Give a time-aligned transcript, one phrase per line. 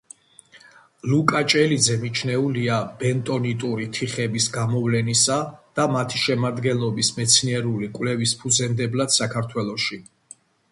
[1.09, 5.39] ლუკა ჭელიძე მიჩნეულია ბენტონიტური თიხების გამოვლენისა
[5.79, 10.05] და მათი შემადგენლობის მეცნიერული კვლევის ფუძემდებლად საქართველოში.